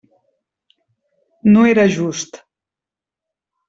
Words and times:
No 1.53 1.69
era 1.75 1.87
just. 2.01 2.43